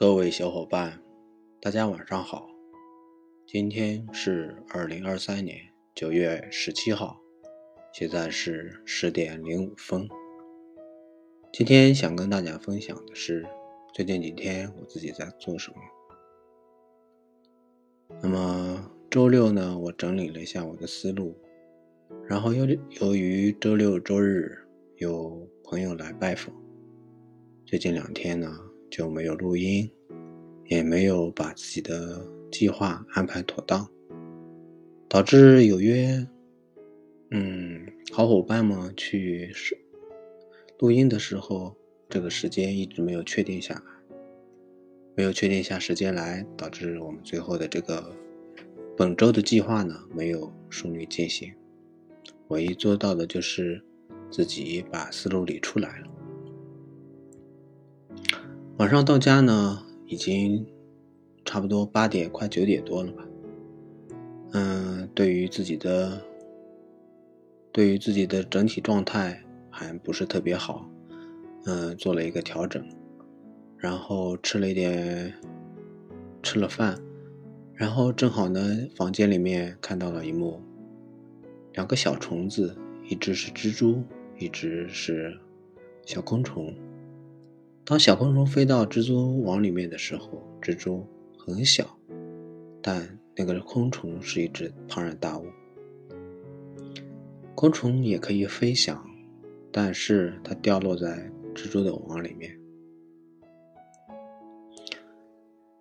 [0.00, 0.98] 各位小伙伴，
[1.60, 2.48] 大家晚上好。
[3.46, 5.58] 今天是二零二三年
[5.94, 7.20] 九月十七号，
[7.92, 10.08] 现在是十点零五分。
[11.52, 13.46] 今天想跟大家分享的是
[13.92, 15.76] 最近几天我自己在做什么。
[18.22, 21.36] 那么周六呢，我整理了一下我的思路，
[22.26, 22.66] 然后由
[23.02, 26.54] 由于周六周日有朋友来拜访，
[27.66, 28.69] 最近两天呢。
[28.90, 29.90] 就没有录音，
[30.66, 32.20] 也没有把自己的
[32.50, 33.88] 计划安排妥当，
[35.08, 36.26] 导致有约，
[37.30, 39.52] 嗯，好伙伴们去
[40.78, 41.76] 录音的时候，
[42.08, 44.16] 这个时间一直没有确定下来，
[45.14, 48.14] 没有确定下时间来，导致我们最后的这个
[48.96, 51.52] 本周的计划呢没有顺利进行。
[52.48, 53.80] 唯一做到的就是
[54.28, 56.08] 自己把思路理出来了。
[58.80, 60.66] 晚上到家呢，已经
[61.44, 63.22] 差不多八点快九点多了吧。
[64.52, 66.18] 嗯，对于自己的，
[67.72, 70.88] 对于自己的整体状态还不是特别好。
[71.66, 72.82] 嗯，做了一个调整，
[73.76, 75.34] 然后吃了一点，
[76.42, 76.98] 吃了饭，
[77.74, 78.62] 然后正好呢，
[78.96, 80.58] 房间里面看到了一幕，
[81.74, 82.74] 两个小虫子，
[83.06, 84.02] 一只是蜘蛛，
[84.38, 85.38] 一只是
[86.06, 86.74] 小昆虫。
[87.90, 91.04] 当小昆虫飞到蜘蛛网里面的时候，蜘蛛
[91.36, 91.98] 很小，
[92.80, 95.46] 但那个昆虫是一只庞然大物。
[97.56, 99.04] 昆虫也可以飞翔，
[99.72, 102.56] 但是它掉落在蜘蛛的网里面。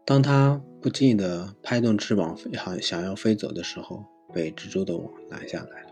[0.04, 5.90] 当它不经意的拍动翅膀，想想要飞走的时候，被蜘蛛的网拦下来了。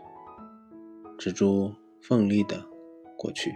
[1.16, 1.72] 蜘蛛
[2.02, 2.60] 奋力的
[3.16, 3.52] 过去。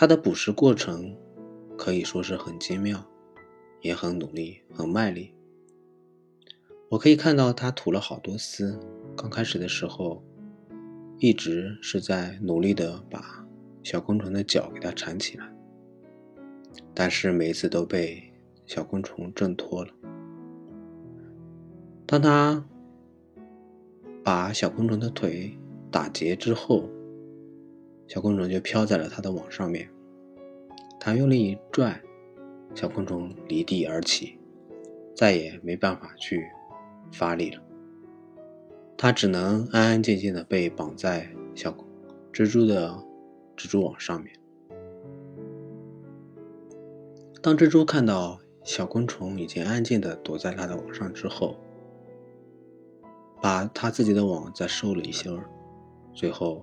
[0.00, 1.14] 它的捕食过程
[1.76, 3.06] 可以说是很精妙，
[3.82, 5.34] 也很努力，很卖力。
[6.88, 8.80] 我可以看到它吐了好多丝。
[9.14, 10.24] 刚开始的时候，
[11.18, 13.46] 一直是在努力的把
[13.82, 15.52] 小昆虫的脚给它缠起来，
[16.94, 18.22] 但是每一次都被
[18.64, 19.92] 小昆虫挣脱了。
[22.06, 22.64] 当它
[24.24, 25.54] 把小昆虫的腿
[25.90, 26.88] 打结之后，
[28.08, 29.88] 小昆虫就飘在了它的网上面，
[31.00, 31.98] 它用力一拽，
[32.74, 34.38] 小昆虫离地而起，
[35.16, 36.46] 再也没办法去
[37.10, 37.62] 发力了。
[38.98, 41.74] 它只能安安静静的被绑在小
[42.32, 43.02] 蜘蛛的
[43.56, 44.32] 蜘蛛网上面。
[47.42, 51.56] 当蜘蛛看到小昆虫已经安静的躲在它的网上之后，
[53.40, 55.30] 把它自己的网再收了一些，
[56.12, 56.62] 最后。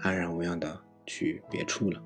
[0.00, 2.00] 安然无恙的去别处了。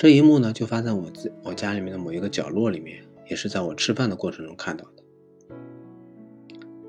[0.00, 5.02] 这一幕呢，就发在我自我家里面的某一个角落里面，也是在我吃饭的过程中看到的。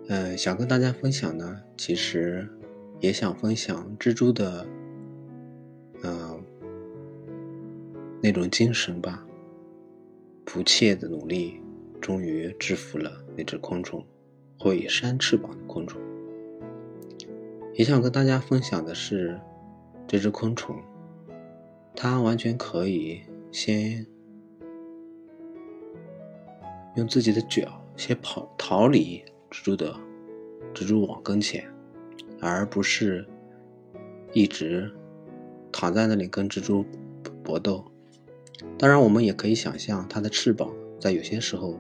[0.08, 2.48] 嗯，想跟大家分享呢，其实
[3.02, 4.66] 也想分享蜘蛛的，
[6.04, 6.42] 嗯，
[8.22, 9.28] 那种精神吧，
[10.46, 11.60] 不懈的努力，
[12.00, 14.02] 终于制服了那只昆虫，
[14.58, 16.02] 会扇翅膀的昆虫。
[17.74, 19.38] 也想跟大家分享的是，
[20.08, 20.78] 这只昆虫，
[21.96, 23.22] 它完全可以
[23.52, 24.06] 先
[26.96, 29.96] 用自己的脚先跑逃离蜘蛛的
[30.74, 31.72] 蜘蛛网跟前，
[32.40, 33.28] 而不是
[34.34, 34.92] 一直
[35.72, 36.86] 躺在那里跟蜘蛛
[37.44, 37.86] 搏斗。
[38.78, 41.80] 当然，我们也可以想象，它的翅膀在有些时候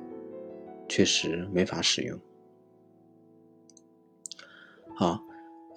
[0.88, 2.20] 确实没法使用。
[4.94, 5.24] 好。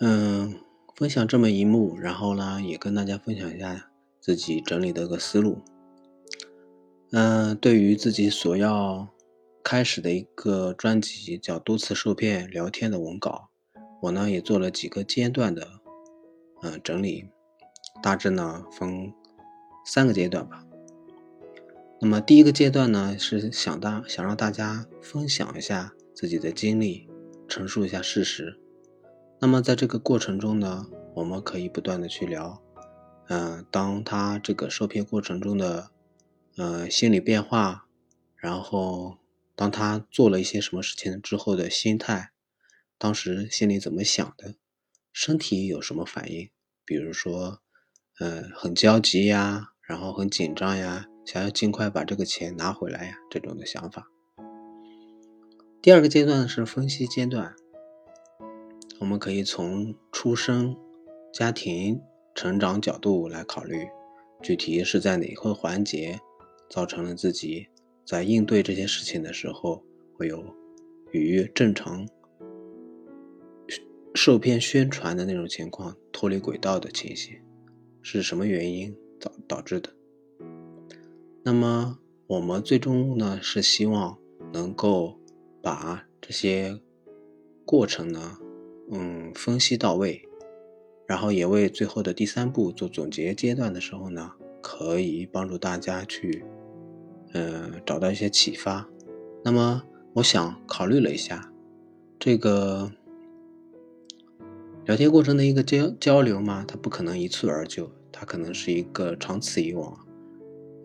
[0.01, 0.57] 嗯，
[0.97, 3.91] 分享这么一幕，然后呢，也跟大家分享一下
[4.25, 5.59] 自己整理的个思路。
[7.13, 9.07] 嗯，对于自己所要
[9.63, 13.51] 开始的一个专辑叫“多次受骗聊天”的文稿，
[14.01, 15.69] 我呢也做了几个阶段的
[16.63, 17.29] 嗯整理，
[18.03, 19.13] 大致呢分
[19.85, 20.65] 三个阶段吧。
[22.01, 27.07] 那么第一个阶段呢是想大想让大家分享一下自己的经历，
[27.47, 28.59] 陈述一下事实。
[29.39, 32.59] 那么在这个过程中呢，我们可以不断的去聊，
[33.29, 35.91] 嗯，当他这个受骗过程中的，
[36.57, 37.87] 呃，心理变化，
[38.37, 39.17] 然后
[39.57, 42.31] 当他做了一些什么事情之后的心态，
[42.99, 44.55] 当时心里怎么想的，
[45.13, 46.51] 身体有什么反应，
[46.85, 47.61] 比如说，
[48.21, 54.07] 嗯，很焦急呀，然后很紧张呀，想要尽快把这个钱拿回来呀，这种的想法。
[55.81, 57.55] 第二个阶段是分析阶段。
[59.01, 60.77] 我们可以从出生、
[61.33, 62.01] 家庭
[62.35, 63.87] 成长角度来考虑，
[64.43, 66.19] 具体是在哪个环节
[66.69, 67.67] 造成了自己
[68.05, 69.83] 在应对这些事情的时候
[70.17, 70.45] 会有
[71.13, 72.07] 与正常
[74.15, 77.37] 受骗宣传的那种情况脱离轨道的情形，
[78.03, 79.91] 是什么原因导导致的？
[81.43, 84.19] 那么我们最终呢是希望
[84.53, 85.19] 能够
[85.63, 86.81] 把这些
[87.65, 88.39] 过程呢，
[88.91, 90.21] 嗯，分析到位。
[91.07, 96.45] 然后也为最后的第三步做总结阶段的时候呢，可以帮助大家去，
[97.33, 98.89] 呃，找到一些启发。
[99.45, 99.83] 那么，
[100.15, 101.53] 我想考虑了一下，
[102.19, 102.91] 这个
[104.87, 109.99] 聊天过程的一个交交流嘛，它不可能一蹴而就，它可能是一个长此以往。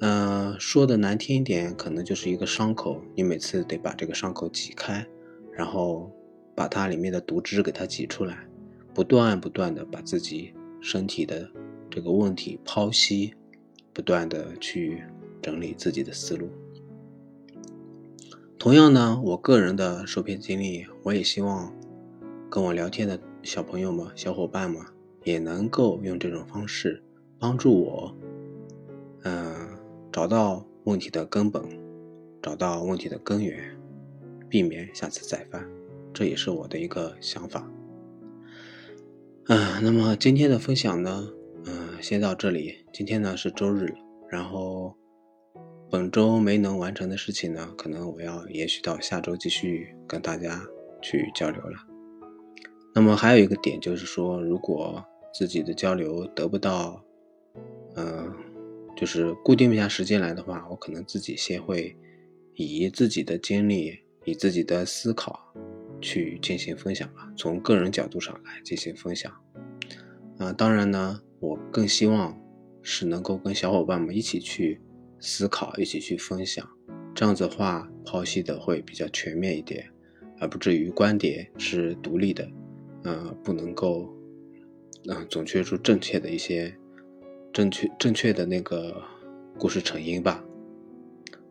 [0.02, 5.06] 嗯，说的难听一点，可能就是一个伤口，你每次得把这个伤口挤开，
[5.54, 6.12] 然后
[6.56, 8.49] 把它里面的毒汁给它挤出来。
[8.94, 11.50] 不断不断的把自己身体的
[11.90, 13.34] 这个问题剖析，
[13.94, 15.04] 不断的去
[15.42, 16.50] 整理自己的思路。
[18.58, 21.74] 同样呢，我个人的受骗经历，我也希望
[22.50, 24.82] 跟我聊天的小朋友们、小伙伴们
[25.24, 27.02] 也能够用这种方式
[27.38, 28.14] 帮助我，
[29.24, 29.70] 嗯，
[30.12, 31.64] 找到问题的根本，
[32.42, 33.58] 找到问题的根源，
[34.50, 35.66] 避免下次再犯。
[36.14, 37.66] 这也是我的一个想法。
[39.52, 41.28] 嗯，那么今天的分享呢，
[41.66, 42.86] 嗯，先到这里。
[42.94, 43.92] 今天呢是周日，
[44.30, 44.96] 然后
[45.90, 50.62] 本周没能完成的事情呢，可能我要延续到下周继续跟大家
[51.02, 51.80] 去交流了。
[52.94, 55.04] 那么还有一个点就是说，如果
[55.34, 57.04] 自己的交流得不到，
[57.96, 58.32] 嗯，
[58.96, 61.98] 就是固定不下时间来的话，我可能自己先会
[62.54, 65.40] 以自己的经历，以自己的思考。
[66.02, 69.32] 去进行分享吧，从个人角度上来进行分享。
[70.38, 72.40] 啊，当然呢，我更希望
[72.82, 74.80] 是能够跟小伙伴们一起去
[75.20, 76.68] 思考，一起去分享。
[77.14, 79.86] 这样子的话，剖析的会比较全面一点，
[80.40, 82.50] 而不至于观点是独立的，
[83.04, 84.10] 呃，不能够，
[85.10, 86.74] 嗯，总结出正确的一些
[87.52, 89.04] 正确正确的那个
[89.58, 90.42] 故事成因吧。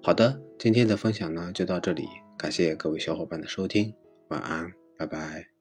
[0.03, 2.09] 好的，今天的分享呢就到这里，
[2.39, 3.93] 感谢各位小伙伴的收听。
[4.29, 5.58] 晚安，拜拜。